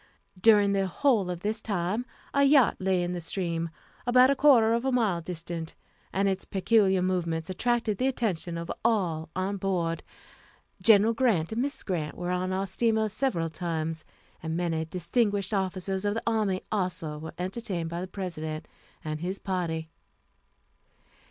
[0.41, 3.69] During the whole of this time a yacht lay in the stream
[4.07, 5.75] about a quarter of a mile distant,
[6.11, 10.01] and its peculiar movements attracted the attention of all on board.
[10.81, 11.85] General Grant and Mrs.
[11.85, 14.03] Grant were on our steamer several times,
[14.41, 18.67] and many distinguished officers of the army also were entertained by the President
[19.05, 19.91] and his party.